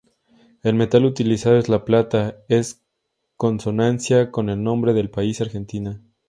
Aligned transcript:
El 0.63 0.73
metal 0.73 1.05
utilizado 1.05 1.57
es 1.57 1.69
la 1.69 1.85
plata, 1.85 2.37
en 2.49 2.63
consonancia 3.37 4.31
con 4.31 4.49
el 4.49 4.63
nombre 4.63 4.93
del 4.93 5.11
país: 5.11 5.41
Argentina. 5.41 6.01